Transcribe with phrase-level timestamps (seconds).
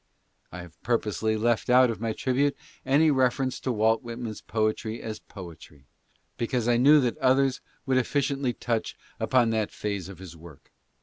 [0.51, 2.55] I have purposely left oat of my tribute
[2.87, 4.03] any reference to Walt:.
[4.03, 4.25] nan?
[4.25, 5.85] s poetry as poetry,
[6.37, 10.71] because I knew that others would efficiently touch upon tha: phase of his work.